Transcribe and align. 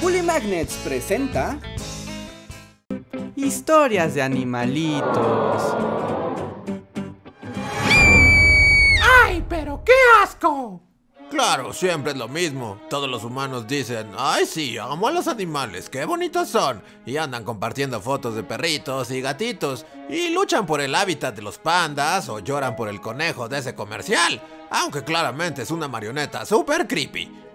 Bully 0.00 0.22
Magnets 0.22 0.76
presenta 0.76 1.58
Historias 3.36 4.14
de 4.14 4.22
animalitos. 4.22 5.76
¡Ay, 9.22 9.44
pero 9.46 9.82
qué 9.84 9.92
asco! 10.22 10.80
Claro, 11.30 11.74
siempre 11.74 12.12
es 12.12 12.18
lo 12.18 12.28
mismo. 12.28 12.80
Todos 12.88 13.10
los 13.10 13.24
humanos 13.24 13.66
dicen, 13.66 14.10
ay 14.16 14.46
sí, 14.46 14.78
amo 14.78 15.06
a 15.06 15.12
los 15.12 15.28
animales, 15.28 15.90
qué 15.90 16.06
bonitos 16.06 16.48
son. 16.48 16.82
Y 17.04 17.18
andan 17.18 17.44
compartiendo 17.44 18.00
fotos 18.00 18.34
de 18.34 18.42
perritos 18.42 19.10
y 19.10 19.20
gatitos. 19.20 19.84
Y 20.08 20.30
luchan 20.30 20.64
por 20.64 20.80
el 20.80 20.94
hábitat 20.94 21.36
de 21.36 21.42
los 21.42 21.58
pandas 21.58 22.28
o 22.30 22.38
lloran 22.38 22.74
por 22.74 22.88
el 22.88 23.02
conejo 23.02 23.50
de 23.50 23.58
ese 23.58 23.74
comercial. 23.74 24.40
Aunque 24.70 25.04
claramente 25.04 25.62
es 25.62 25.70
una 25.70 25.88
marioneta 25.88 26.46
super 26.46 26.88
creepy. 26.88 27.49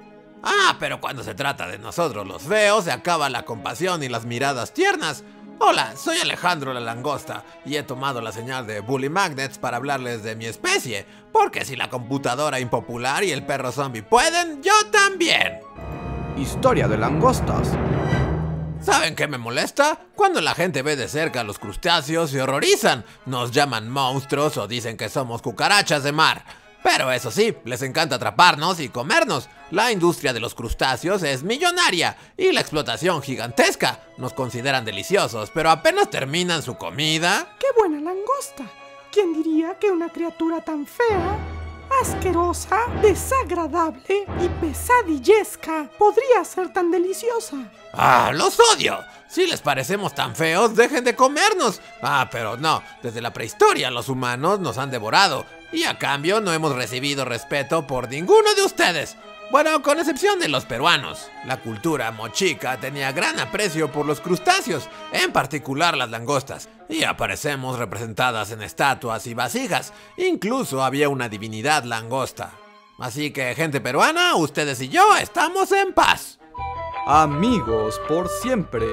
Ah, 0.45 0.77
pero 0.79 1.01
cuando 1.01 1.23
se 1.23 1.33
trata 1.33 1.67
de 1.67 1.79
nosotros 1.79 2.27
los 2.27 2.43
feos, 2.43 2.85
se 2.85 2.91
acaba 2.91 3.29
la 3.31 3.45
compasión 3.45 4.03
y 4.03 4.09
las 4.09 4.25
miradas 4.25 4.73
tiernas. 4.73 5.23
Hola, 5.57 5.95
soy 5.95 6.17
Alejandro 6.19 6.71
la 6.71 6.79
Langosta 6.81 7.43
y 7.65 7.77
he 7.77 7.83
tomado 7.83 8.21
la 8.21 8.31
señal 8.31 8.67
de 8.67 8.81
Bully 8.81 9.09
Magnets 9.09 9.57
para 9.57 9.77
hablarles 9.77 10.21
de 10.21 10.35
mi 10.35 10.45
especie, 10.45 11.07
porque 11.31 11.65
si 11.65 11.75
la 11.75 11.89
computadora 11.89 12.59
impopular 12.59 13.23
y 13.23 13.31
el 13.31 13.43
perro 13.43 13.71
zombie 13.71 14.03
pueden, 14.03 14.61
yo 14.61 14.73
también. 14.91 15.61
Historia 16.37 16.87
de 16.87 16.97
langostas. 16.97 17.69
¿Saben 18.81 19.15
qué 19.15 19.27
me 19.27 19.39
molesta? 19.39 19.97
Cuando 20.13 20.41
la 20.41 20.53
gente 20.53 20.83
ve 20.83 20.95
de 20.95 21.07
cerca 21.07 21.41
a 21.41 21.43
los 21.43 21.57
crustáceos 21.57 22.29
se 22.29 22.41
horrorizan, 22.41 23.03
nos 23.25 23.49
llaman 23.49 23.89
monstruos 23.89 24.57
o 24.57 24.67
dicen 24.67 24.95
que 24.95 25.09
somos 25.09 25.41
cucarachas 25.41 26.03
de 26.03 26.11
mar. 26.11 26.45
Pero 26.85 27.11
eso 27.11 27.31
sí, 27.31 27.57
les 27.63 27.81
encanta 27.81 28.17
atraparnos 28.17 28.79
y 28.79 28.89
comernos. 28.89 29.49
La 29.71 29.91
industria 29.91 30.33
de 30.33 30.39
los 30.39 30.53
crustáceos 30.53 31.23
es 31.23 31.41
millonaria 31.41 32.15
y 32.37 32.51
la 32.51 32.61
explotación 32.61 33.23
gigantesca. 33.23 34.01
Nos 34.17 34.33
consideran 34.33 34.85
deliciosos, 34.85 35.49
pero 35.51 35.71
apenas 35.71 36.11
terminan 36.11 36.61
su 36.61 36.75
comida. 36.77 37.55
¡Qué 37.59 37.65
buena 37.75 37.99
langosta! 37.99 38.65
¿Quién 39.11 39.33
diría 39.33 39.79
que 39.79 39.89
una 39.89 40.09
criatura 40.09 40.61
tan 40.61 40.85
fea, 40.85 41.39
asquerosa, 42.01 42.79
desagradable 43.01 44.25
y 44.41 44.49
pesadillesca 44.61 45.89
podría 45.97 46.43
ser 46.43 46.71
tan 46.73 46.91
deliciosa? 46.91 47.57
¡Ah, 47.93 48.31
los 48.33 48.57
odio! 48.73 48.99
Si 49.27 49.45
les 49.47 49.61
parecemos 49.61 50.15
tan 50.15 50.35
feos, 50.35 50.75
dejen 50.75 51.03
de 51.03 51.15
comernos. 51.15 51.81
Ah, 52.01 52.29
pero 52.31 52.57
no, 52.57 52.81
desde 53.01 53.21
la 53.21 53.33
prehistoria 53.33 53.91
los 53.91 54.09
humanos 54.09 54.59
nos 54.59 54.77
han 54.77 54.91
devorado 54.91 55.45
y 55.71 55.83
a 55.83 55.97
cambio 55.97 56.41
no 56.41 56.53
hemos 56.53 56.75
recibido 56.75 57.25
respeto 57.25 57.85
por 57.85 58.09
ninguno 58.09 58.53
de 58.55 58.63
ustedes. 58.63 59.17
Bueno, 59.51 59.81
con 59.83 59.99
excepción 59.99 60.39
de 60.39 60.49
los 60.49 60.65
peruanos. 60.65 61.29
La 61.45 61.57
cultura 61.57 62.11
mochica 62.11 62.79
tenía 62.79 63.11
gran 63.11 63.39
aprecio 63.39 63.91
por 63.91 64.05
los 64.05 64.19
crustáceos, 64.19 64.89
en 65.13 65.31
particular 65.31 65.95
las 65.95 66.09
langostas, 66.09 66.67
y 66.89 67.03
aparecemos 67.03 67.77
representadas 67.77 68.51
en 68.51 68.63
estatuas 68.63 69.27
y 69.27 69.35
vasijas. 69.35 69.93
Incluso 70.17 70.83
había 70.83 71.09
una 71.09 71.29
divinidad 71.29 71.83
langosta. 71.83 72.53
Así 72.97 73.31
que, 73.31 73.53
gente 73.53 73.81
peruana, 73.81 74.35
ustedes 74.35 74.81
y 74.81 74.89
yo 74.89 75.15
estamos 75.15 75.71
en 75.71 75.93
paz. 75.93 76.39
Amigos 77.05 78.01
por 78.07 78.27
siempre. 78.27 78.87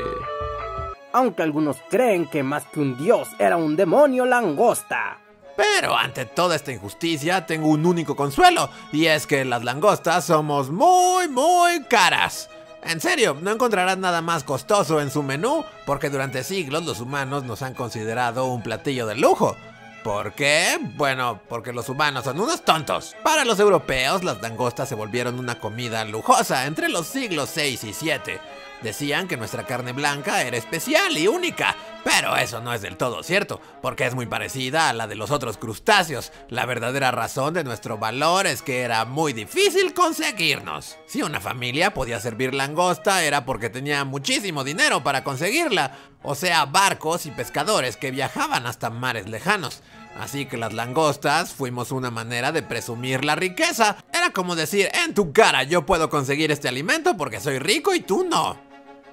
Aunque 1.14 1.42
algunos 1.42 1.78
creen 1.89 2.28
que 2.28 2.42
más 2.42 2.64
que 2.66 2.81
un 2.81 2.98
dios 2.98 3.28
era 3.39 3.56
un 3.56 3.75
demonio 3.75 4.27
langosta. 4.27 5.22
Pero 5.56 5.97
ante 5.97 6.25
toda 6.25 6.56
esta 6.56 6.72
injusticia 6.72 7.47
tengo 7.47 7.69
un 7.69 7.84
único 7.86 8.17
consuelo, 8.17 8.70
y 8.92 9.06
es 9.06 9.27
que 9.27 9.45
las 9.45 9.64
langostas 9.64 10.25
somos 10.25 10.70
muy, 10.70 11.28
muy 11.28 11.84
caras. 11.84 12.48
En 12.84 13.00
serio, 13.00 13.36
no 13.41 13.53
encontrarás 13.53 13.98
nada 13.98 14.22
más 14.22 14.42
costoso 14.42 15.00
en 15.00 15.11
su 15.11 15.22
menú, 15.22 15.64
porque 15.86 16.11
durante 16.11 16.42
siglos 16.42 16.84
los 16.84 17.00
humanos 17.00 17.44
nos 17.44 17.62
han 17.62 17.75
considerado 17.75 18.47
un 18.47 18.62
platillo 18.62 19.06
de 19.06 19.14
lujo. 19.14 19.56
¿Por 20.03 20.33
qué? 20.33 20.81
Bueno, 20.97 21.41
porque 21.49 21.72
los 21.72 21.88
humanos 21.88 22.25
son 22.25 22.41
unos 22.41 22.65
tontos. 22.65 23.15
Para 23.22 23.44
los 23.44 23.60
europeos, 23.60 24.25
las 24.25 24.43
langostas 24.43 24.88
se 24.88 24.97
volvieron 24.97 25.38
una 25.38 25.60
comida 25.60 26.05
lujosa 26.05 26.66
entre 26.66 26.88
los 26.88 27.06
siglos 27.06 27.50
6 27.50 27.84
y 27.84 27.93
7. 27.93 28.41
Decían 28.82 29.28
que 29.28 29.37
nuestra 29.37 29.65
carne 29.65 29.93
blanca 29.93 30.43
era 30.43 30.56
especial 30.56 31.16
y 31.16 31.28
única, 31.28 31.76
pero 32.04 32.37
eso 32.37 32.60
no 32.60 32.75
es 32.75 32.82
del 32.82 32.97
todo 32.97 33.22
cierto, 33.22 33.60
porque 33.81 34.06
es 34.06 34.15
muy 34.15 34.26
parecida 34.26 34.88
a 34.88 34.93
la 34.93 35.06
de 35.06 35.15
los 35.15 35.31
otros 35.31 35.56
crustáceos. 35.56 36.32
La 36.48 36.66
verdadera 36.66 37.12
razón 37.12 37.54
de 37.54 37.62
nuestro 37.62 37.97
valor 37.98 38.47
es 38.47 38.60
que 38.60 38.81
era 38.81 39.04
muy 39.04 39.32
difícil 39.32 39.94
conseguirnos. 39.94 40.97
Si 41.06 41.22
una 41.22 41.41
familia 41.41 41.94
podía 41.94 42.19
servir 42.19 42.54
langosta 42.54 43.22
era 43.22 43.44
porque 43.44 43.70
tenía 43.70 44.04
muchísimo 44.04 44.65
dinero 44.65 45.04
para 45.04 45.22
conseguirla, 45.22 45.97
o 46.22 46.34
sea, 46.34 46.64
barcos 46.64 47.26
y 47.26 47.31
pescadores 47.31 47.97
que 47.97 48.10
viajaban 48.10 48.66
hasta 48.66 48.91
mares 48.91 49.28
lejanos. 49.28 49.82
Así 50.19 50.47
que 50.47 50.56
las 50.56 50.72
langostas 50.72 51.53
fuimos 51.53 51.91
una 51.91 52.10
manera 52.10 52.53
de 52.53 52.62
presumir 52.62 53.25
la 53.25 53.34
riqueza. 53.34 53.97
Era 54.12 54.31
como 54.31 54.56
decir, 54.56 54.88
en 55.04 55.14
tu 55.14 55.32
cara 55.32 55.62
yo 55.62 55.87
puedo 55.87 56.10
conseguir 56.10 56.50
este 56.50 56.69
alimento 56.69 57.16
porque 57.16 57.41
soy 57.41 57.59
rico 57.59 57.94
y 57.94 58.00
tú 58.00 58.26
no. 58.28 58.72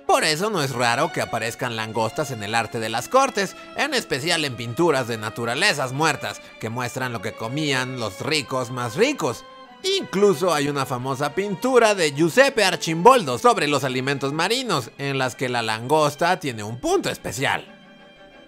Por 0.09 0.23
eso 0.23 0.49
no 0.49 0.63
es 0.63 0.71
raro 0.71 1.11
que 1.11 1.21
aparezcan 1.21 1.75
langostas 1.75 2.31
en 2.31 2.41
el 2.41 2.55
arte 2.55 2.79
de 2.79 2.89
las 2.89 3.07
cortes, 3.07 3.55
en 3.77 3.93
especial 3.93 4.43
en 4.43 4.55
pinturas 4.55 5.07
de 5.07 5.19
naturalezas 5.19 5.93
muertas, 5.93 6.41
que 6.59 6.69
muestran 6.69 7.13
lo 7.13 7.21
que 7.21 7.33
comían 7.33 7.99
los 7.99 8.19
ricos 8.21 8.71
más 8.71 8.95
ricos. 8.95 9.45
Incluso 9.83 10.51
hay 10.51 10.67
una 10.67 10.87
famosa 10.87 11.35
pintura 11.35 11.93
de 11.93 12.11
Giuseppe 12.11 12.63
Archimboldo 12.63 13.37
sobre 13.37 13.67
los 13.67 13.83
alimentos 13.83 14.33
marinos, 14.33 14.89
en 14.97 15.19
las 15.19 15.35
que 15.35 15.47
la 15.47 15.61
langosta 15.61 16.39
tiene 16.39 16.63
un 16.63 16.79
punto 16.79 17.11
especial. 17.11 17.63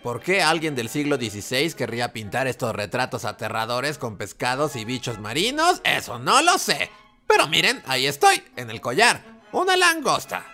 ¿Por 0.02 0.20
qué 0.20 0.42
alguien 0.42 0.74
del 0.74 0.90
siglo 0.90 1.18
XVI 1.18 1.74
querría 1.74 2.12
pintar 2.12 2.48
estos 2.48 2.76
retratos 2.76 3.24
aterradores 3.24 4.00
con 4.00 4.18
pescados 4.18 4.76
y 4.76 4.84
bichos 4.84 5.20
marinos? 5.20 5.80
Eso 5.84 6.18
no 6.18 6.42
lo 6.42 6.58
sé. 6.58 6.90
Pero 7.28 7.48
miren, 7.48 7.84
ahí 7.86 8.08
estoy, 8.08 8.42
en 8.56 8.72
el 8.72 8.82
collar. 8.82 9.22
Una 9.52 9.78
langosta. 9.78 10.51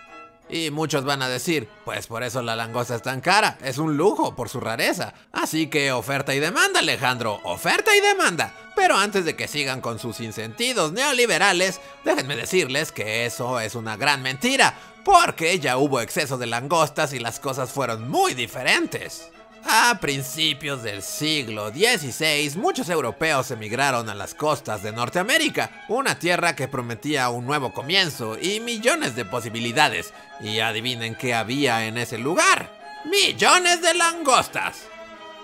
Y 0.50 0.70
muchos 0.70 1.04
van 1.04 1.20
a 1.22 1.28
decir, 1.28 1.68
pues 1.84 2.06
por 2.06 2.22
eso 2.22 2.40
la 2.40 2.56
langosta 2.56 2.94
es 2.94 3.02
tan 3.02 3.20
cara, 3.20 3.58
es 3.62 3.78
un 3.78 3.96
lujo 3.96 4.34
por 4.34 4.48
su 4.48 4.60
rareza. 4.60 5.12
Así 5.32 5.68
que 5.68 5.92
oferta 5.92 6.34
y 6.34 6.40
demanda, 6.40 6.80
Alejandro, 6.80 7.40
oferta 7.44 7.94
y 7.94 8.00
demanda. 8.00 8.54
Pero 8.74 8.96
antes 8.96 9.24
de 9.24 9.36
que 9.36 9.48
sigan 9.48 9.80
con 9.80 9.98
sus 9.98 10.20
insentidos 10.20 10.92
neoliberales, 10.92 11.80
déjenme 12.04 12.36
decirles 12.36 12.92
que 12.92 13.26
eso 13.26 13.60
es 13.60 13.74
una 13.74 13.96
gran 13.96 14.22
mentira, 14.22 14.74
porque 15.04 15.58
ya 15.58 15.76
hubo 15.76 16.00
exceso 16.00 16.38
de 16.38 16.46
langostas 16.46 17.12
y 17.12 17.18
las 17.18 17.40
cosas 17.40 17.70
fueron 17.70 18.08
muy 18.08 18.34
diferentes. 18.34 19.30
A 19.64 19.98
principios 20.00 20.82
del 20.82 21.02
siglo 21.02 21.70
XVI, 21.70 22.52
muchos 22.56 22.88
europeos 22.88 23.50
emigraron 23.50 24.08
a 24.08 24.14
las 24.14 24.34
costas 24.34 24.82
de 24.82 24.92
Norteamérica, 24.92 25.84
una 25.88 26.18
tierra 26.18 26.54
que 26.54 26.68
prometía 26.68 27.28
un 27.28 27.46
nuevo 27.46 27.72
comienzo 27.72 28.38
y 28.40 28.60
millones 28.60 29.16
de 29.16 29.24
posibilidades. 29.24 30.12
Y 30.40 30.60
adivinen 30.60 31.14
qué 31.14 31.34
había 31.34 31.86
en 31.86 31.98
ese 31.98 32.18
lugar. 32.18 32.70
¡Millones 33.04 33.82
de 33.82 33.94
langostas! 33.94 34.86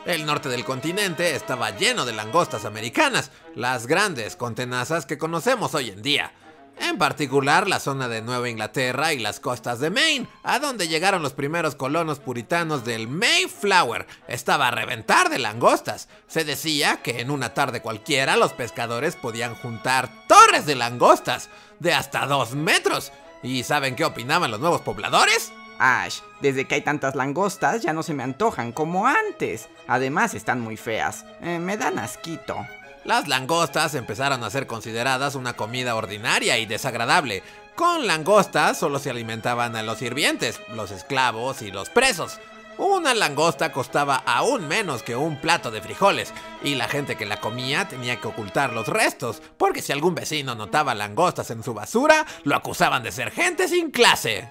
El 0.07 0.27
norte 0.27 0.49
del 0.49 0.65
continente 0.65 1.35
estaba 1.35 1.71
lleno 1.71 2.05
de 2.05 2.13
langostas 2.13 2.65
americanas, 2.65 3.31
las 3.55 3.87
grandes 3.87 4.37
con 4.37 4.55
tenazas 4.55 5.07
que 5.07 5.19
conocemos 5.19 5.75
hoy 5.75 5.91
en 5.91 6.03
día 6.03 6.33
en 6.81 6.99
particular 6.99 7.69
la 7.69 7.81
zona 7.81 8.09
de 8.09 8.23
Nueva 8.23 8.49
Inglaterra 8.49 9.13
y 9.13 9.19
las 9.19 9.41
costas 9.41 9.81
de 9.81 9.91
Maine, 9.91 10.29
a 10.43 10.59
donde 10.59 10.89
llegaron 10.89 11.23
los 11.23 11.33
primeros 11.33 11.75
colonos 11.75 12.21
puritanos 12.21 12.85
del 12.85 13.09
Mayflower. 13.09 14.07
Estaba 14.29 14.69
a 14.69 14.71
reventar 14.71 15.31
de 15.31 15.39
langostas. 15.39 16.09
Se 16.27 16.45
decía 16.45 17.01
que 17.03 17.21
en 17.21 17.31
una 17.31 17.55
tarde 17.55 17.83
cualquiera 17.83 18.37
los 18.37 18.53
pescadores 18.53 19.17
podían 19.17 19.55
juntar 19.55 20.11
torres 20.29 20.67
de 20.67 20.75
langostas 20.75 21.49
de 21.81 21.95
hasta 21.95 22.27
dos 22.27 22.55
metros. 22.55 23.13
¿Y 23.43 23.63
saben 23.63 23.97
qué 23.97 24.05
opinaban 24.05 24.51
los 24.51 24.61
nuevos 24.61 24.81
pobladores? 24.81 25.53
Ash, 25.79 26.21
desde 26.41 26.67
que 26.67 26.77
hay 26.77 26.81
tantas 26.83 27.15
langostas 27.15 27.83
ya 27.83 27.93
no 27.93 28.03
se 28.03 28.15
me 28.15 28.23
antojan 28.23 28.73
como 28.73 29.07
antes. 29.07 29.69
Además 29.87 30.35
están 30.35 30.61
muy 30.61 30.77
feas. 30.77 31.25
Eh, 31.41 31.59
me 31.59 31.77
dan 31.77 31.99
asquito. 31.99 32.57
Las 33.05 33.29
langostas 33.29 33.95
empezaron 33.95 34.43
a 34.45 34.51
ser 34.51 34.67
consideradas 34.67 35.35
una 35.35 35.53
comida 35.53 35.95
ordinaria 35.95 36.59
y 36.59 36.65
desagradable. 36.65 37.43
Con 37.77 38.07
langostas 38.07 38.79
solo 38.79 38.99
se 38.99 39.11
alimentaban 39.11 39.77
a 39.77 39.83
los 39.83 39.99
sirvientes, 39.99 40.61
los 40.75 40.91
esclavos 40.91 41.61
y 41.61 41.71
los 41.71 41.91
presos. 41.91 42.39
Una 42.79 43.15
langosta 43.15 43.73
costaba 43.73 44.23
aún 44.27 44.67
menos 44.67 45.03
que 45.03 45.15
un 45.15 45.37
plato 45.37 45.71
de 45.71 45.83
frijoles, 45.83 46.33
y 46.63 46.75
la 46.75 46.89
gente 46.89 47.17
que 47.17 47.27
la 47.27 47.41
comía 47.41 47.87
tenía 47.87 48.21
que 48.21 48.27
ocultar 48.27 48.73
los 48.73 48.89
restos, 48.89 49.43
porque 49.59 49.83
si 49.83 49.93
algún 49.93 50.15
vecino 50.15 50.55
notaba 50.55 50.95
langostas 50.95 51.51
en 51.51 51.63
su 51.63 51.75
basura, 51.75 52.27
lo 52.43 52.57
acusaban 52.57 53.03
de 53.03 53.13
ser 53.13 53.31
gente 53.31 53.69
sin 53.69 53.91
clase. 53.91 54.49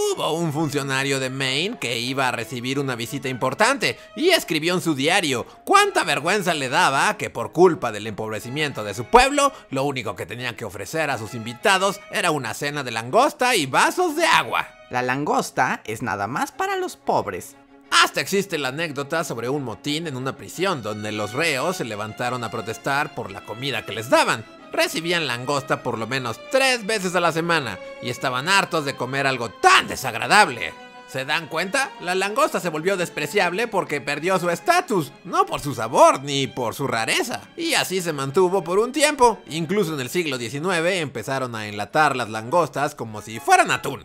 Hubo 0.00 0.32
un 0.34 0.52
funcionario 0.52 1.18
de 1.18 1.28
Maine 1.28 1.76
que 1.76 1.98
iba 1.98 2.28
a 2.28 2.32
recibir 2.32 2.78
una 2.78 2.94
visita 2.94 3.28
importante 3.28 3.98
y 4.14 4.28
escribió 4.28 4.74
en 4.74 4.80
su 4.80 4.94
diario 4.94 5.44
cuánta 5.64 6.04
vergüenza 6.04 6.54
le 6.54 6.68
daba 6.68 7.16
que 7.16 7.30
por 7.30 7.50
culpa 7.50 7.90
del 7.90 8.06
empobrecimiento 8.06 8.84
de 8.84 8.94
su 8.94 9.06
pueblo, 9.06 9.52
lo 9.70 9.82
único 9.82 10.14
que 10.14 10.24
tenía 10.24 10.54
que 10.54 10.64
ofrecer 10.64 11.10
a 11.10 11.18
sus 11.18 11.34
invitados 11.34 12.00
era 12.12 12.30
una 12.30 12.54
cena 12.54 12.84
de 12.84 12.92
langosta 12.92 13.56
y 13.56 13.66
vasos 13.66 14.14
de 14.14 14.24
agua. 14.24 14.68
La 14.88 15.02
langosta 15.02 15.82
es 15.84 16.00
nada 16.00 16.28
más 16.28 16.52
para 16.52 16.76
los 16.76 16.96
pobres. 16.96 17.56
Hasta 17.90 18.20
existe 18.20 18.56
la 18.56 18.68
anécdota 18.68 19.24
sobre 19.24 19.48
un 19.48 19.64
motín 19.64 20.06
en 20.06 20.16
una 20.16 20.36
prisión 20.36 20.80
donde 20.80 21.10
los 21.10 21.32
reos 21.32 21.78
se 21.78 21.84
levantaron 21.84 22.44
a 22.44 22.52
protestar 22.52 23.16
por 23.16 23.32
la 23.32 23.44
comida 23.44 23.84
que 23.84 23.94
les 23.94 24.10
daban. 24.10 24.44
Recibían 24.72 25.26
langosta 25.26 25.82
por 25.82 25.98
lo 25.98 26.06
menos 26.06 26.38
tres 26.50 26.86
veces 26.86 27.14
a 27.14 27.20
la 27.20 27.32
semana 27.32 27.78
y 28.02 28.10
estaban 28.10 28.48
hartos 28.48 28.84
de 28.84 28.96
comer 28.96 29.26
algo 29.26 29.50
tan 29.50 29.88
desagradable. 29.88 30.72
¿Se 31.08 31.24
dan 31.24 31.46
cuenta? 31.46 31.90
La 32.00 32.14
langosta 32.14 32.60
se 32.60 32.68
volvió 32.68 32.98
despreciable 32.98 33.66
porque 33.66 34.02
perdió 34.02 34.38
su 34.38 34.50
estatus, 34.50 35.10
no 35.24 35.46
por 35.46 35.60
su 35.60 35.74
sabor 35.74 36.22
ni 36.22 36.46
por 36.46 36.74
su 36.74 36.86
rareza. 36.86 37.40
Y 37.56 37.72
así 37.72 38.02
se 38.02 38.12
mantuvo 38.12 38.62
por 38.62 38.78
un 38.78 38.92
tiempo. 38.92 39.38
Incluso 39.48 39.94
en 39.94 40.00
el 40.00 40.10
siglo 40.10 40.36
XIX 40.36 41.00
empezaron 41.00 41.54
a 41.54 41.66
enlatar 41.66 42.14
las 42.14 42.28
langostas 42.28 42.94
como 42.94 43.22
si 43.22 43.40
fueran 43.40 43.70
atún. 43.70 44.04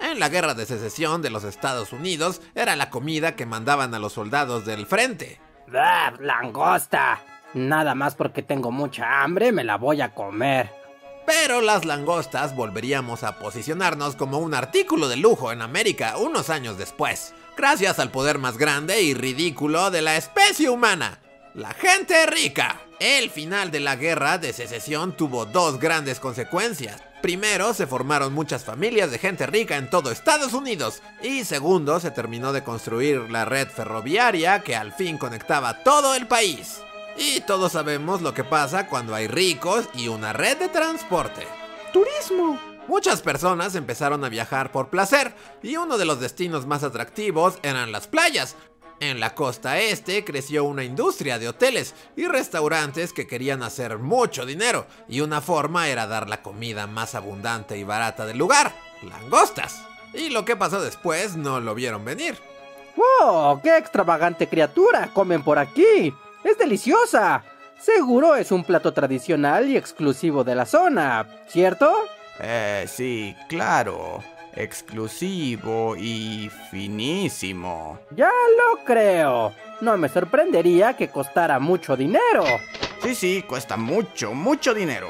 En 0.00 0.18
la 0.18 0.28
guerra 0.28 0.54
de 0.54 0.66
secesión 0.66 1.22
de 1.22 1.30
los 1.30 1.44
Estados 1.44 1.92
Unidos 1.92 2.42
era 2.56 2.74
la 2.74 2.90
comida 2.90 3.36
que 3.36 3.46
mandaban 3.46 3.94
a 3.94 4.00
los 4.00 4.14
soldados 4.14 4.66
del 4.66 4.86
frente. 4.86 5.40
¡Ah, 5.72 6.12
langosta! 6.18 7.20
Nada 7.54 7.94
más 7.94 8.14
porque 8.14 8.42
tengo 8.42 8.70
mucha 8.70 9.22
hambre 9.22 9.52
me 9.52 9.64
la 9.64 9.76
voy 9.76 10.00
a 10.00 10.14
comer. 10.14 10.70
Pero 11.26 11.60
las 11.60 11.84
langostas 11.84 12.56
volveríamos 12.56 13.22
a 13.22 13.38
posicionarnos 13.38 14.16
como 14.16 14.38
un 14.38 14.54
artículo 14.54 15.08
de 15.08 15.16
lujo 15.16 15.52
en 15.52 15.62
América 15.62 16.16
unos 16.16 16.50
años 16.50 16.78
después, 16.78 17.34
gracias 17.56 17.98
al 17.98 18.10
poder 18.10 18.38
más 18.38 18.58
grande 18.58 19.02
y 19.02 19.14
ridículo 19.14 19.90
de 19.90 20.02
la 20.02 20.16
especie 20.16 20.70
humana, 20.70 21.18
la 21.54 21.72
gente 21.72 22.26
rica. 22.26 22.80
El 23.00 23.30
final 23.30 23.70
de 23.70 23.80
la 23.80 23.96
guerra 23.96 24.38
de 24.38 24.52
secesión 24.52 25.16
tuvo 25.16 25.46
dos 25.46 25.78
grandes 25.78 26.20
consecuencias. 26.20 27.02
Primero, 27.22 27.74
se 27.74 27.86
formaron 27.86 28.32
muchas 28.32 28.64
familias 28.64 29.10
de 29.10 29.18
gente 29.18 29.46
rica 29.46 29.76
en 29.76 29.88
todo 29.88 30.10
Estados 30.10 30.52
Unidos. 30.52 31.02
Y 31.22 31.44
segundo, 31.44 32.00
se 32.00 32.10
terminó 32.10 32.52
de 32.52 32.64
construir 32.64 33.30
la 33.30 33.44
red 33.44 33.68
ferroviaria 33.68 34.60
que 34.60 34.76
al 34.76 34.92
fin 34.92 35.16
conectaba 35.16 35.82
todo 35.82 36.14
el 36.14 36.26
país. 36.26 36.82
Y 37.16 37.40
todos 37.42 37.72
sabemos 37.72 38.22
lo 38.22 38.34
que 38.34 38.44
pasa 38.44 38.86
cuando 38.86 39.14
hay 39.14 39.26
ricos 39.26 39.88
y 39.94 40.08
una 40.08 40.32
red 40.32 40.58
de 40.58 40.68
transporte. 40.68 41.46
Turismo. 41.92 42.58
Muchas 42.88 43.22
personas 43.22 43.74
empezaron 43.74 44.24
a 44.24 44.28
viajar 44.28 44.72
por 44.72 44.88
placer 44.88 45.34
y 45.62 45.76
uno 45.76 45.98
de 45.98 46.04
los 46.04 46.20
destinos 46.20 46.66
más 46.66 46.82
atractivos 46.82 47.58
eran 47.62 47.92
las 47.92 48.08
playas. 48.08 48.56
En 49.00 49.18
la 49.18 49.34
costa 49.34 49.78
este 49.78 50.24
creció 50.24 50.64
una 50.64 50.84
industria 50.84 51.38
de 51.38 51.48
hoteles 51.48 51.94
y 52.16 52.26
restaurantes 52.26 53.12
que 53.12 53.26
querían 53.26 53.62
hacer 53.62 53.98
mucho 53.98 54.44
dinero 54.44 54.86
y 55.08 55.20
una 55.20 55.40
forma 55.40 55.88
era 55.88 56.06
dar 56.06 56.28
la 56.28 56.42
comida 56.42 56.86
más 56.86 57.14
abundante 57.14 57.78
y 57.78 57.84
barata 57.84 58.26
del 58.26 58.38
lugar, 58.38 58.74
langostas. 59.02 59.82
Y 60.12 60.30
lo 60.30 60.44
que 60.44 60.56
pasó 60.56 60.82
después 60.82 61.36
no 61.36 61.60
lo 61.60 61.74
vieron 61.74 62.04
venir. 62.04 62.36
¡Wow! 62.96 63.62
¡Qué 63.62 63.76
extravagante 63.78 64.48
criatura! 64.48 65.10
Comen 65.14 65.42
por 65.42 65.58
aquí. 65.58 66.12
¡Es 66.44 66.58
deliciosa! 66.58 67.44
Seguro 67.78 68.36
es 68.36 68.52
un 68.52 68.64
plato 68.64 68.92
tradicional 68.92 69.68
y 69.68 69.76
exclusivo 69.76 70.44
de 70.44 70.54
la 70.54 70.66
zona, 70.66 71.26
¿cierto? 71.48 71.90
Eh, 72.40 72.86
sí, 72.86 73.34
claro. 73.48 74.22
Exclusivo 74.54 75.96
y 75.96 76.50
finísimo. 76.70 77.98
Ya 78.14 78.30
lo 78.58 78.84
creo. 78.84 79.54
No 79.80 79.96
me 79.96 80.08
sorprendería 80.08 80.94
que 80.94 81.08
costara 81.08 81.58
mucho 81.58 81.96
dinero. 81.96 82.44
Sí, 83.02 83.14
sí, 83.14 83.44
cuesta 83.48 83.76
mucho, 83.76 84.34
mucho 84.34 84.74
dinero. 84.74 85.08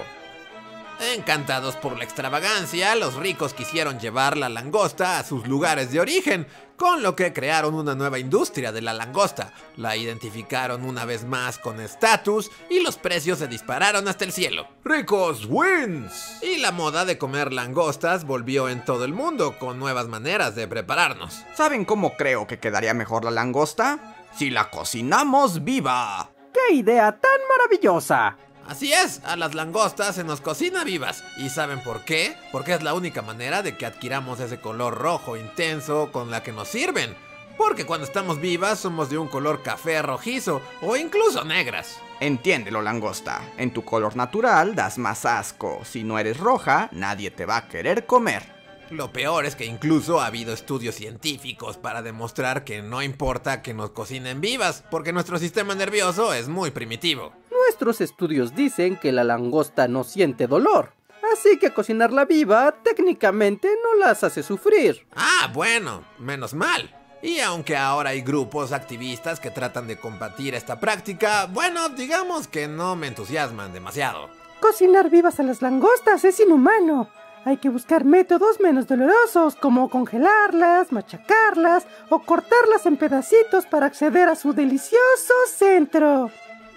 Encantados 1.17 1.77
por 1.77 1.97
la 1.97 2.05
extravagancia, 2.05 2.95
los 2.95 3.17
ricos 3.17 3.55
quisieron 3.55 3.99
llevar 3.99 4.37
la 4.37 4.51
langosta 4.51 5.19
a 5.19 5.25
sus 5.25 5.49
lugares 5.49 5.91
de 5.91 5.99
origen, 5.99 6.47
con 6.81 7.03
lo 7.03 7.15
que 7.15 7.35
crearon 7.35 7.75
una 7.75 7.95
nueva 7.95 8.19
industria 8.19 8.73
de 8.73 8.81
la 8.81 8.95
langosta. 8.95 9.53
La 9.77 9.99
identificaron 9.99 10.83
una 10.83 11.05
vez 11.05 11.25
más 11.25 11.59
con 11.59 11.79
estatus 11.79 12.51
y 12.71 12.81
los 12.81 12.97
precios 12.97 13.39
se 13.39 13.49
dispararon 13.49 14.09
hasta 14.09 14.25
el 14.25 14.33
cielo. 14.33 14.67
¡Ricos 14.83 15.45
wins! 15.47 16.43
Y 16.43 16.57
la 16.57 16.73
moda 16.73 17.05
de 17.05 17.19
comer 17.19 17.53
langostas 17.53 18.25
volvió 18.25 18.71
en 18.71 18.83
todo 18.83 19.05
el 19.05 19.13
mundo 19.13 19.59
con 19.59 19.79
nuevas 19.79 20.09
maneras 20.09 20.55
de 20.55 20.67
prepararnos. 20.67 21.43
¿Saben 21.55 21.85
cómo 21.85 22.17
creo 22.17 22.47
que 22.47 22.59
quedaría 22.59 22.95
mejor 22.95 23.27
la 23.27 23.31
langosta? 23.31 24.17
Si 24.35 24.49
la 24.49 24.71
cocinamos 24.71 25.63
viva. 25.63 26.31
¡Qué 26.51 26.77
idea 26.77 27.13
tan 27.13 27.41
maravillosa! 27.59 28.39
Así 28.67 28.93
es, 28.93 29.21
a 29.25 29.37
las 29.37 29.55
langostas 29.55 30.15
se 30.15 30.25
nos 30.25 30.41
cocina 30.41 30.85
vivas. 30.85 31.25
¿Y 31.37 31.49
saben 31.49 31.83
por 31.83 32.05
qué? 32.05 32.37
Porque 32.53 32.75
es 32.75 32.83
la 32.83 32.95
única 32.95 33.23
manera 33.23 33.63
de 33.63 33.77
que 33.77 33.87
adquiramos 33.87 34.41
ese 34.41 34.61
color 34.61 34.97
rojo 34.97 35.37
intenso 35.37 36.13
con 36.13 36.31
la 36.31 36.43
que 36.43 36.53
nos 36.53 36.69
sirven. 36.69 37.17
Porque 37.59 37.85
cuando 37.85 38.07
estamos 38.07 38.41
vivas 38.41 38.79
somos 38.79 39.11
de 39.11 39.19
un 39.19 39.29
color 39.29 39.63
café 39.63 40.01
rojizo 40.03 40.63
o 40.81 40.97
incluso 40.97 41.45
negras. 41.45 41.99
Entiéndelo, 42.21 42.81
langosta. 42.81 43.43
En 43.57 43.73
tu 43.73 43.85
color 43.85 44.17
natural 44.17 44.75
das 44.75 44.99
más 44.99 45.27
asco. 45.27 45.81
Si 45.85 46.05
no 46.05 46.19
eres 46.19 46.39
roja, 46.39 46.89
nadie 46.93 47.31
te 47.31 47.47
va 47.47 47.59
a 47.59 47.69
querer 47.69 48.07
comer. 48.07 48.61
Lo 48.91 49.13
peor 49.13 49.47
es 49.47 49.55
que 49.55 49.67
incluso 49.67 50.21
ha 50.21 50.27
habido 50.27 50.53
estudios 50.53 50.97
científicos 50.97 51.77
para 51.77 52.03
demostrar 52.03 52.65
que 52.65 52.83
no 52.83 53.03
importa 53.03 53.63
que 53.63 53.73
nos 53.73 53.91
cocinen 53.91 54.41
vivas, 54.41 54.83
porque 54.91 55.13
nuestro 55.13 55.39
sistema 55.39 55.77
nervioso 55.77 56.35
es 56.35 56.49
muy 56.49 56.73
primitivo. 56.73 57.33
Nuestros 57.71 58.01
estudios 58.01 58.57
dicen 58.57 58.97
que 58.97 59.13
la 59.13 59.23
langosta 59.23 59.87
no 59.87 60.03
siente 60.03 60.49
dolor. 60.49 60.93
Así 61.33 61.57
que 61.57 61.71
cocinarla 61.71 62.25
viva 62.25 62.75
técnicamente 62.83 63.69
no 63.81 63.95
las 63.95 64.25
hace 64.25 64.43
sufrir. 64.43 65.07
Ah, 65.15 65.49
bueno, 65.55 66.03
menos 66.19 66.53
mal. 66.53 66.93
Y 67.23 67.39
aunque 67.39 67.77
ahora 67.77 68.11
hay 68.11 68.23
grupos 68.23 68.73
activistas 68.73 69.39
que 69.39 69.53
tratan 69.53 69.87
de 69.87 70.01
combatir 70.01 70.57
esta 70.57 70.81
práctica, 70.81 71.47
bueno, 71.47 71.91
digamos 71.91 72.49
que 72.49 72.67
no 72.67 72.97
me 72.97 73.07
entusiasman 73.07 73.73
demasiado. 73.73 74.31
Cocinar 74.59 75.09
vivas 75.09 75.39
a 75.39 75.45
las 75.45 75.63
langostas 75.63 76.25
es 76.25 76.41
inhumano. 76.41 77.09
Hay 77.45 77.59
que 77.59 77.69
buscar 77.69 78.05
métodos 78.05 78.59
menos 78.59 78.89
dolorosos 78.89 79.55
como 79.55 79.89
congelarlas, 79.89 80.91
machacarlas 80.91 81.87
o 82.09 82.19
cortarlas 82.19 82.85
en 82.87 82.97
pedacitos 82.97 83.65
para 83.67 83.87
acceder 83.87 84.29
a 84.29 84.35
su 84.35 84.55
delicioso 84.55 85.35
centro. 85.47 86.33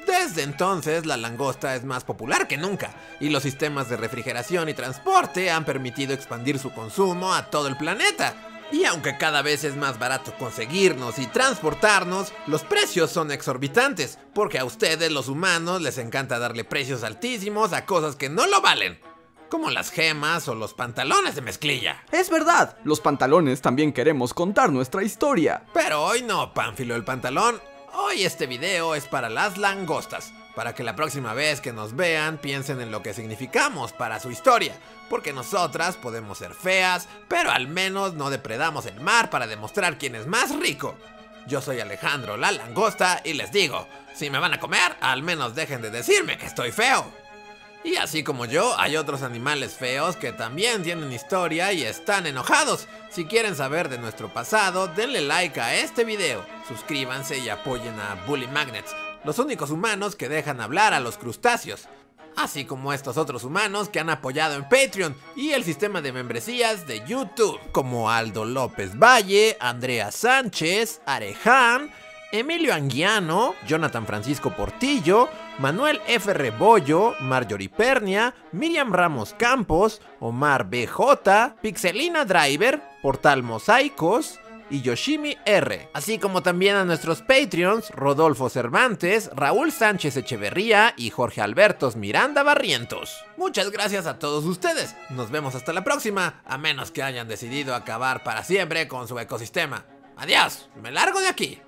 Desde 0.05 0.43
entonces 0.43 1.05
la 1.05 1.17
langosta 1.17 1.75
es 1.75 1.83
más 1.83 2.03
popular 2.03 2.47
que 2.47 2.57
nunca 2.57 2.93
y 3.19 3.29
los 3.29 3.43
sistemas 3.43 3.89
de 3.89 3.97
refrigeración 3.97 4.69
y 4.69 4.73
transporte 4.73 5.49
han 5.49 5.65
permitido 5.65 6.13
expandir 6.13 6.59
su 6.59 6.71
consumo 6.71 7.33
a 7.33 7.49
todo 7.49 7.67
el 7.67 7.77
planeta. 7.77 8.35
Y 8.71 8.85
aunque 8.85 9.17
cada 9.17 9.41
vez 9.41 9.63
es 9.63 9.75
más 9.75 9.99
barato 9.99 10.33
conseguirnos 10.39 11.19
y 11.19 11.27
transportarnos, 11.27 12.33
los 12.47 12.63
precios 12.63 13.11
son 13.11 13.31
exorbitantes, 13.31 14.17
porque 14.33 14.57
a 14.57 14.65
ustedes 14.65 15.11
los 15.11 15.27
humanos 15.27 15.81
les 15.81 15.99
encanta 15.99 16.39
darle 16.39 16.63
precios 16.63 17.03
altísimos 17.03 17.71
a 17.71 17.85
cosas 17.85 18.15
que 18.15 18.29
no 18.29 18.47
lo 18.47 18.61
valen 18.61 18.99
como 19.53 19.69
las 19.69 19.91
gemas 19.91 20.47
o 20.47 20.55
los 20.55 20.73
pantalones 20.73 21.35
de 21.35 21.41
mezclilla. 21.41 22.03
Es 22.11 22.31
verdad, 22.31 22.75
los 22.85 22.99
pantalones 22.99 23.61
también 23.61 23.93
queremos 23.93 24.33
contar 24.33 24.71
nuestra 24.71 25.03
historia. 25.03 25.63
Pero 25.75 26.03
hoy 26.03 26.23
no, 26.23 26.55
Pánfilo 26.55 26.95
el 26.95 27.03
pantalón. 27.03 27.61
Hoy 27.95 28.23
este 28.23 28.47
video 28.47 28.95
es 28.95 29.05
para 29.05 29.29
las 29.29 29.59
langostas, 29.59 30.33
para 30.55 30.73
que 30.73 30.83
la 30.83 30.95
próxima 30.95 31.35
vez 31.35 31.61
que 31.61 31.73
nos 31.73 31.95
vean 31.95 32.39
piensen 32.39 32.81
en 32.81 32.89
lo 32.89 33.03
que 33.03 33.13
significamos 33.13 33.93
para 33.93 34.19
su 34.19 34.31
historia, 34.31 34.75
porque 35.11 35.31
nosotras 35.31 35.95
podemos 35.95 36.39
ser 36.39 36.55
feas, 36.55 37.07
pero 37.27 37.51
al 37.51 37.67
menos 37.67 38.15
no 38.15 38.31
depredamos 38.31 38.87
el 38.87 38.99
mar 38.99 39.29
para 39.29 39.45
demostrar 39.45 39.99
quién 39.99 40.15
es 40.15 40.25
más 40.25 40.55
rico. 40.55 40.97
Yo 41.45 41.61
soy 41.61 41.81
Alejandro 41.81 42.35
la 42.35 42.51
langosta 42.51 43.21
y 43.23 43.33
les 43.33 43.51
digo, 43.51 43.87
si 44.15 44.31
me 44.31 44.39
van 44.39 44.55
a 44.55 44.59
comer, 44.59 44.97
al 44.99 45.21
menos 45.21 45.53
dejen 45.53 45.83
de 45.83 45.91
decirme 45.91 46.39
que 46.39 46.47
estoy 46.47 46.71
feo. 46.71 47.22
Y 47.83 47.97
así 47.97 48.23
como 48.23 48.45
yo, 48.45 48.79
hay 48.79 48.95
otros 48.95 49.23
animales 49.23 49.73
feos 49.73 50.15
que 50.15 50.31
también 50.31 50.83
tienen 50.83 51.11
historia 51.11 51.73
y 51.73 51.83
están 51.83 52.25
enojados. 52.25 52.87
Si 53.09 53.25
quieren 53.25 53.55
saber 53.57 53.89
de 53.89 53.97
nuestro 53.97 54.33
pasado, 54.33 54.87
denle 54.87 55.19
like 55.19 55.59
a 55.59 55.75
este 55.75 56.05
video, 56.05 56.45
suscríbanse 56.65 57.39
y 57.39 57.49
apoyen 57.49 57.99
a 57.99 58.15
Bully 58.25 58.47
Magnets, 58.47 58.95
los 59.25 59.37
únicos 59.37 59.69
humanos 59.69 60.15
que 60.15 60.29
dejan 60.29 60.61
hablar 60.61 60.93
a 60.93 61.01
los 61.01 61.17
crustáceos. 61.17 61.89
Así 62.37 62.63
como 62.63 62.93
estos 62.93 63.17
otros 63.17 63.43
humanos 63.43 63.89
que 63.89 63.99
han 63.99 64.09
apoyado 64.09 64.55
en 64.55 64.63
Patreon 64.63 65.15
y 65.35 65.51
el 65.51 65.65
sistema 65.65 66.01
de 66.01 66.13
membresías 66.13 66.87
de 66.87 67.05
YouTube, 67.05 67.59
como 67.73 68.09
Aldo 68.09 68.45
López 68.45 68.97
Valle, 68.97 69.57
Andrea 69.59 70.11
Sánchez, 70.11 71.01
Areján, 71.05 71.91
Emilio 72.31 72.73
Anguiano, 72.73 73.53
Jonathan 73.67 74.07
Francisco 74.07 74.55
Portillo, 74.55 75.29
Manuel 75.59 76.01
F. 76.07 76.33
Rebollo, 76.33 77.15
Marjorie 77.19 77.69
Pernia, 77.69 78.33
Miriam 78.51 78.91
Ramos 78.91 79.33
Campos, 79.33 80.01
Omar 80.19 80.69
BJ, 80.69 81.55
Pixelina 81.61 82.25
Driver, 82.25 82.81
Portal 83.01 83.43
Mosaicos 83.43 84.39
y 84.69 84.81
Yoshimi 84.81 85.37
R, 85.45 85.89
así 85.93 86.17
como 86.17 86.41
también 86.41 86.75
a 86.75 86.85
nuestros 86.85 87.21
Patreons 87.21 87.91
Rodolfo 87.91 88.49
Cervantes, 88.49 89.29
Raúl 89.35 89.71
Sánchez 89.71 90.17
Echeverría 90.17 90.95
y 90.97 91.11
Jorge 91.11 91.41
Albertos 91.41 91.95
Miranda 91.95 92.41
Barrientos. 92.41 93.23
Muchas 93.37 93.69
gracias 93.69 94.07
a 94.07 94.17
todos 94.17 94.45
ustedes. 94.45 94.95
Nos 95.09 95.29
vemos 95.29 95.53
hasta 95.53 95.73
la 95.73 95.83
próxima, 95.83 96.41
a 96.45 96.57
menos 96.57 96.91
que 96.91 97.03
hayan 97.03 97.27
decidido 97.27 97.75
acabar 97.75 98.23
para 98.23 98.43
siempre 98.43 98.87
con 98.87 99.07
su 99.07 99.19
ecosistema. 99.19 99.85
Adiós, 100.17 100.69
me 100.81 100.91
largo 100.91 101.21
de 101.21 101.27
aquí. 101.27 101.61